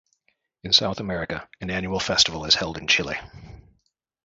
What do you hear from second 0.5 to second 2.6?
In South America, an annual festival is